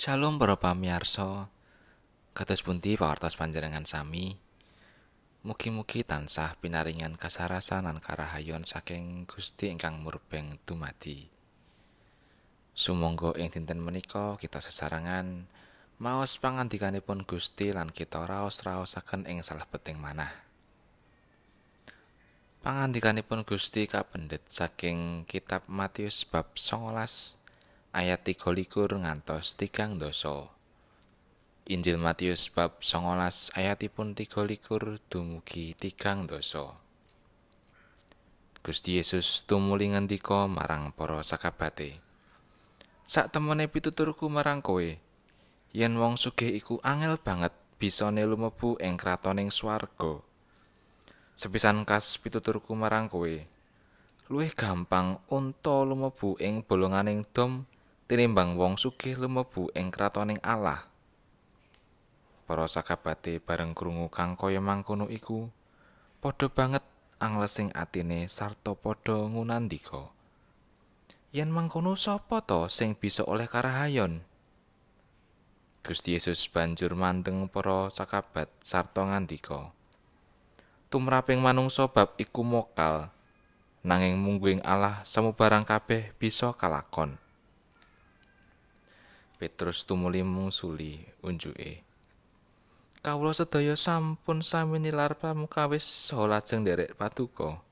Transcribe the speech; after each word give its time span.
Shalom 0.00 0.40
para 0.40 0.56
pamirsa. 0.56 1.52
Kados 2.32 2.64
pundi 2.64 2.96
pawartos 2.96 3.36
panjenengan 3.36 3.84
sami? 3.84 4.32
Mugi-mugi 5.44 6.00
tansah 6.08 6.56
pinaringan 6.56 7.20
kasarasan 7.20 7.84
lan 7.84 8.00
karahayon 8.00 8.64
saking 8.64 9.28
Gusti 9.28 9.68
ingkang 9.68 10.00
murbeng 10.00 10.56
dumadi. 10.64 11.28
Sumangga 12.72 13.36
ing 13.36 13.52
dinten 13.52 13.76
menika 13.76 14.40
kita 14.40 14.64
sesarangan 14.64 15.44
maos 16.00 16.40
pangandikanipun 16.40 17.28
Gusti 17.28 17.68
lan 17.68 17.92
kita 17.92 18.24
raos-raosaken 18.24 19.28
ing 19.28 19.44
salebeting 19.44 20.00
manah. 20.00 20.32
Pangandikanipun 22.64 23.44
Gusti 23.44 23.84
kapendhet 23.84 24.48
saking 24.48 25.28
kitab 25.28 25.68
Matius 25.68 26.24
bab 26.24 26.56
19 26.56 27.39
ayat 27.90 28.22
23 28.22 29.02
ngantos 29.02 29.58
3 29.58 29.98
doso. 29.98 30.50
Injil 31.70 31.98
Matius 31.98 32.50
bab 32.50 32.82
19 32.82 33.54
ayatipun 33.54 34.14
23 34.14 34.98
dumugi 35.10 35.74
3 35.74 36.26
doso. 36.26 36.74
Gusti 38.60 39.00
Yesus 39.00 39.42
tumuli 39.48 39.90
ngendika 39.90 40.44
marang 40.44 40.92
para 40.92 41.22
sakabate. 41.24 41.98
Sak 43.10 43.34
temene 43.34 43.66
pituturku 43.66 44.30
marang 44.30 44.62
kowe, 44.62 44.86
yen 45.74 45.94
wong 45.98 46.14
sugih 46.14 46.54
iku 46.54 46.78
angel 46.84 47.18
banget 47.18 47.50
bisane 47.80 48.22
lumebu 48.22 48.78
ing 48.78 48.94
kratoning 49.00 49.50
swarga. 49.50 50.22
Sepisan 51.34 51.82
kas 51.88 52.20
pituturku 52.20 52.76
marang 52.76 53.08
kowe, 53.08 53.32
luwih 54.30 54.52
gampang 54.54 55.18
unta 55.32 55.82
lumebu 55.82 56.38
ing 56.38 56.62
bolonganing 56.62 57.26
dom 57.34 57.66
tinimbang 58.10 58.58
wong 58.58 58.74
sugih 58.74 59.14
lumebu 59.14 59.70
ing 59.78 59.94
kratoning 59.94 60.42
Allah. 60.42 60.90
Para 62.42 62.66
sakabate 62.66 63.38
bareng 63.38 63.70
krungu 63.70 64.10
kang 64.10 64.34
kaya 64.34 64.58
mangkono 64.58 65.06
iku, 65.06 65.46
padha 66.18 66.50
banget 66.50 66.82
anglesing 67.22 67.70
atine 67.70 68.26
sarta 68.26 68.74
padha 68.74 69.14
ngunandika. 69.14 70.10
Yen 71.30 71.54
mangkono 71.54 71.94
sapa 71.94 72.42
to 72.42 72.66
sing 72.66 72.98
bisa 72.98 73.22
oleh 73.22 73.46
karahayon? 73.46 74.26
Gusti 75.86 76.18
Yesus 76.18 76.50
banjur 76.50 76.98
mandeng 76.98 77.46
para 77.46 77.86
sakabat 77.94 78.50
sarta 78.58 79.06
ngandika. 79.06 79.70
tumraping 80.90 81.38
manungsa 81.38 81.86
bab 81.86 82.18
iku 82.18 82.42
mokal 82.42 83.14
nanging 83.86 84.18
mungguing 84.18 84.58
Allah 84.66 85.06
samubarang 85.06 85.62
kabeh 85.62 86.10
bisa 86.18 86.50
kalakon 86.58 87.14
Petrus 89.40 89.88
tumuli 89.88 90.20
mungsuli 90.20 91.00
unjuke. 91.24 91.80
Kawula 93.00 93.32
sedaya 93.32 93.72
sampun 93.72 94.44
sami 94.44 94.76
nilar 94.76 95.16
pamukawis 95.16 95.80
saha 95.80 96.28
lajeng 96.28 96.60
nderek 96.60 96.92
paduka. 97.00 97.64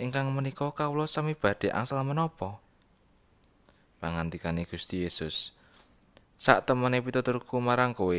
Ingkang 0.00 0.32
menika 0.32 0.72
kawula 0.72 1.04
sami 1.04 1.36
badhe 1.36 1.68
angsal 1.68 2.00
menapa? 2.00 2.56
Pangandikane 4.00 4.64
Gusti 4.64 5.04
Yesus 5.04 5.52
Sak 6.34 6.66
temene 6.66 6.98
pituturku 7.04 7.60
marang 7.60 7.92
kowe 7.92 8.18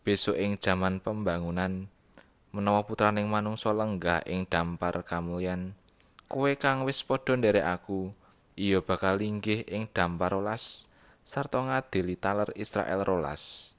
besok 0.00 0.38
ing 0.38 0.56
jaman 0.56 1.02
pembangunan 1.02 1.90
menawa 2.54 2.86
putraning 2.86 3.28
manungsa 3.28 3.74
lenggah 3.74 4.24
ing 4.24 4.46
dampar 4.48 5.02
kamulyan 5.04 5.74
kowe 6.24 6.48
kang 6.56 6.88
wis 6.88 7.04
padha 7.04 7.36
nderek 7.36 7.66
aku 7.68 8.14
iya 8.56 8.80
bakal 8.80 9.20
linggih 9.20 9.60
ing 9.68 9.90
dampar 9.92 10.32
rolas 10.32 10.88
sarta 11.24 11.64
ngadili 11.64 12.20
taler 12.20 12.52
Israel 12.54 13.02
rolas. 13.02 13.74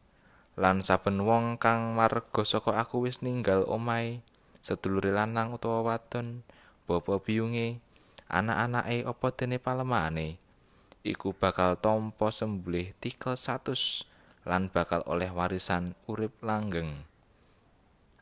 Lan 0.58 0.82
saben 0.82 1.22
wong 1.22 1.62
kang 1.62 1.94
marga 1.94 2.42
saka 2.42 2.82
aku 2.82 3.06
wis 3.06 3.22
ninggal 3.22 3.64
omahe 3.70 4.26
sedulure 4.66 5.14
lanang 5.14 5.54
utawa 5.54 5.86
wadon 5.86 6.42
bapa 6.90 7.22
biyunge 7.22 7.78
anak-anake 8.26 9.06
apa 9.06 9.28
dene 9.38 9.58
palemane 9.62 10.42
iku 11.06 11.38
bakal 11.38 11.78
tampa 11.78 12.34
sembelih 12.34 12.98
tikel 12.98 13.38
100 13.38 14.50
lan 14.50 14.74
bakal 14.74 15.06
oleh 15.06 15.30
warisan 15.30 15.94
urip 16.10 16.34
langgeng. 16.42 17.06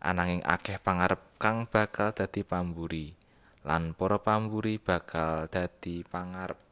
Ananging 0.03 0.43
akeh 0.43 0.83
pangarep 0.83 1.23
kang 1.39 1.63
bakal 1.63 2.11
dadi 2.11 2.43
pamburi 2.43 3.15
lan 3.63 3.95
para 3.95 4.19
pamburi 4.19 4.75
bakal 4.75 5.47
dadi 5.47 6.03
pangarep 6.03 6.62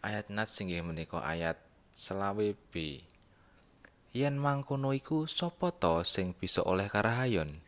ayat 0.00 0.32
nat 0.32 0.48
singgih 0.48 0.80
menika 0.80 1.20
ayat 1.20 1.60
selawe 1.92 2.56
B. 2.72 3.04
Yen 4.10 4.40
mangkono 4.40 4.90
iku 4.90 5.28
sapa 5.30 5.70
to 5.70 6.02
sing 6.02 6.34
bisa 6.34 6.64
oleh 6.66 6.90
karahayon? 6.90 7.62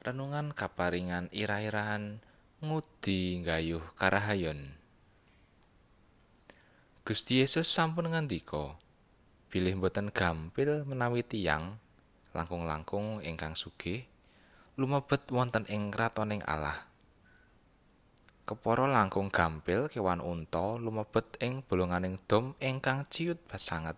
Renungan 0.00 0.56
kaparingan 0.56 1.28
ira-irahan 1.34 2.22
ngudi 2.64 3.44
gayuh 3.44 3.84
karahayon. 4.00 4.72
Gusti 7.04 7.44
Yesus 7.44 7.68
sampun 7.68 8.08
ngandika 8.08 8.80
bilih 9.52 9.76
boten 9.76 10.08
gampil 10.08 10.88
menawi 10.88 11.20
tiyang 11.20 11.76
langkung-langkung 12.32 13.20
ingkang 13.20 13.52
sugih 13.52 14.08
lumebet 14.80 15.28
wonten 15.28 15.68
ing 15.68 15.92
kratoning 15.92 16.40
Allah. 16.48 16.93
Kepara 18.44 18.84
langkung 18.84 19.32
gampil 19.32 19.88
kewan 19.88 20.20
unta 20.20 20.76
lumebet 20.76 21.40
ing 21.40 21.64
bolonganing 21.64 22.20
dom 22.28 22.52
ingkang 22.60 23.08
ciut 23.08 23.40
sanget. 23.56 23.96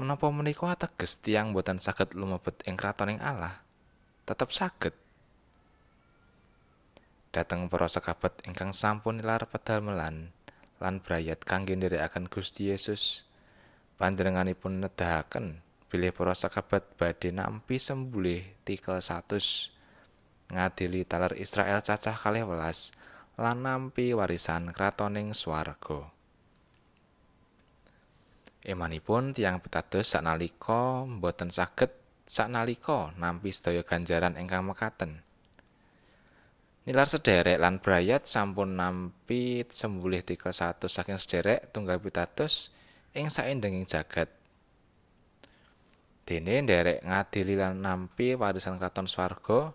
Menapa 0.00 0.32
menika 0.32 0.72
ateges 0.72 1.20
tiyang 1.20 1.52
boten 1.52 1.76
saged 1.76 2.16
lumebet 2.16 2.64
ing 2.64 2.80
kratoning 2.80 3.20
Allah? 3.20 3.60
Tetep 4.24 4.48
saged. 4.48 4.96
Dateng 7.36 7.68
para 7.68 7.88
sekabat 7.88 8.40
ingkang 8.48 8.72
sampun 8.72 9.20
nilar 9.20 9.44
pedal 9.44 9.84
melan 9.84 10.32
lan 10.80 11.04
brayat 11.04 11.44
kangge 11.44 11.76
nderekaken 11.76 12.32
Gusti 12.32 12.72
Yesus. 12.72 13.28
panjenenganipun 14.02 14.82
nedahaken 14.82 15.62
bilih 15.86 16.10
para 16.10 16.34
sakabat 16.34 16.82
badhe 16.98 17.30
nampi 17.30 17.78
sembulih 17.78 18.42
tikel 18.66 18.98
100 18.98 19.70
ngadili 20.52 21.08
taler 21.08 21.32
Israel 21.40 21.80
cacah 21.80 22.14
kalih 22.14 22.44
welas 22.44 22.92
lan 23.40 23.64
nampi 23.64 24.12
warisan 24.12 24.68
kratoning 24.70 25.32
swarga. 25.32 26.12
Emanipun 28.62 29.34
tiang 29.34 29.58
pitados 29.58 30.06
saknalika 30.06 31.02
boten 31.18 31.50
saged 31.50 31.90
saknalika 32.28 33.10
nampi 33.18 33.50
sedaya 33.50 33.82
ganjaran 33.82 34.38
ingkang 34.38 34.62
mekaten. 34.62 35.24
Nilar 36.82 37.06
sederek 37.06 37.58
lan 37.58 37.78
brayat 37.82 38.26
sampun 38.26 38.74
nampi 38.74 39.66
sembulih 39.66 40.22
tikel 40.22 40.50
100 40.50 40.86
saking 40.86 41.18
sederek 41.18 41.70
tunggal 41.74 41.98
pitados 41.98 42.70
ing 43.14 43.30
saindenging 43.30 43.86
jagat. 43.86 44.30
Dene 46.22 46.62
nderek 46.62 47.02
ngadili 47.02 47.58
lan 47.58 47.82
nampi 47.82 48.38
warisan 48.38 48.78
kraton 48.78 49.10
swarga 49.10 49.74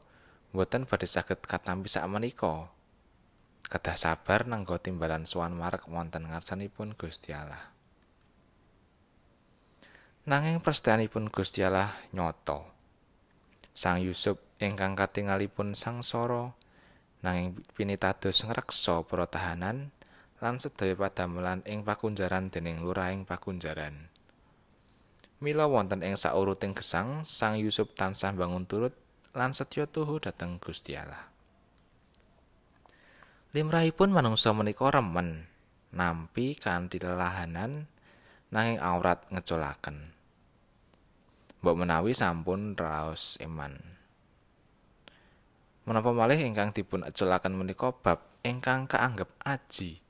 mboten 0.56 0.88
badhe 0.88 1.08
saged 1.10 1.44
katampi 1.44 1.92
sak 1.92 2.08
menika. 2.08 2.72
Kedah 3.68 4.00
sabar 4.00 4.48
nanggo 4.48 4.80
timbalan 4.80 5.28
sowan 5.28 5.52
marek 5.52 5.92
wonten 5.92 6.32
ngarsanipun 6.32 6.96
Gusti 6.96 7.36
Allah. 7.36 7.76
Nanging 10.28 10.64
prestianipun 10.64 11.28
Gusti 11.28 11.64
Allah 11.64 11.92
nyoto. 12.16 12.64
Sang 13.76 14.00
Yusuf 14.00 14.40
ingkang 14.60 14.96
katingalipun 14.96 15.76
sangsara 15.76 16.56
nanging 17.22 17.60
pinitados 17.76 18.42
ngreksa 18.46 19.04
para 19.04 19.28
tahanan 19.28 19.92
lan 20.38 20.56
sedaya 20.62 20.94
padamelan 20.94 21.66
ing 21.66 21.82
pakunjaran 21.82 22.54
dening 22.54 22.86
lurahing 22.86 23.26
pakunjaran. 23.26 24.08
Mila 25.38 25.70
wonten 25.70 26.02
ing 26.02 26.18
sauruting 26.18 26.74
gesang, 26.74 27.22
Sang 27.22 27.58
Yusuf 27.62 27.94
tansah 27.94 28.34
bangun 28.34 28.66
turut 28.66 28.94
lan 29.38 29.54
setya 29.54 29.86
tuhu 29.86 30.18
dhateng 30.18 30.58
Gusti 30.58 30.98
Allah. 30.98 31.30
Limrahipun 33.54 34.10
manungsa 34.10 34.50
menika 34.58 34.90
remen 34.90 35.46
nampi 35.94 36.58
kanthi 36.58 36.98
lelahanan 36.98 37.86
nanging 38.50 38.82
aurat 38.82 39.22
ngecolaken. 39.30 40.10
Mbok 41.62 41.76
menawi 41.78 42.18
sampun 42.18 42.74
raos 42.74 43.38
iman. 43.46 43.78
Menapa 45.86 46.12
malih 46.12 46.42
ingkang 46.42 46.74
dipun 46.74 47.06
ecolaken 47.06 47.54
menika 47.54 47.94
bab 47.94 48.26
ingkang 48.42 48.90
kaanggep 48.90 49.30
aji. 49.46 50.02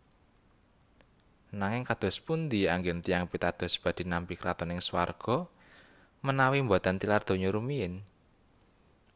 Nanging 1.51 1.83
kados 1.83 2.23
pundi 2.23 2.71
anggen 2.71 3.03
tiang 3.03 3.27
pitados 3.27 3.75
badhe 3.79 4.07
nampi 4.07 4.39
kratoning 4.39 4.79
swarga 4.79 5.47
menawi 6.23 6.63
mboten 6.63 6.95
tilar 6.97 7.23
donya 7.23 7.51
rumiyin? 7.51 8.01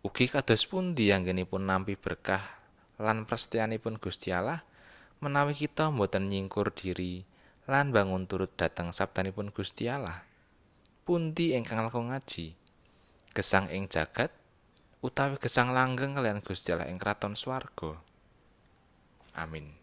ugi 0.01 0.25
kados 0.25 0.65
pundi 0.65 1.13
anggenipun 1.13 1.61
nampi 1.61 1.93
berkah 1.93 2.41
lan 2.97 3.29
prestianipun 3.29 4.01
Gusti 4.01 4.33
Allah 4.33 4.65
menawi 5.21 5.53
kita 5.53 5.93
mboten 5.93 6.25
nyingkur 6.25 6.73
diri 6.73 7.21
lan 7.69 7.93
bangun 7.93 8.25
turut 8.25 8.49
dhateng 8.57 8.89
sabdanipun 8.89 9.53
Gusti 9.53 9.85
Allah. 9.85 10.25
Pundi 11.05 11.53
ingkang 11.53 11.85
lakon 11.85 12.09
ngaji? 12.09 12.57
Gesang 13.37 13.69
ing 13.69 13.85
jagat 13.85 14.33
utawi 15.05 15.37
gesang 15.37 15.69
langgeng 15.69 16.17
kalian 16.17 16.41
Gusti 16.41 16.73
Allah 16.73 16.89
ing 16.89 16.97
kraton 16.97 17.37
swarga. 17.37 18.01
Amin. 19.37 19.77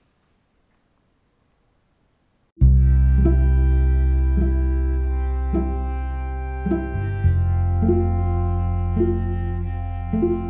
thank 8.99 9.11
you 9.11 9.38
thank 10.10 10.22
you 10.22 10.48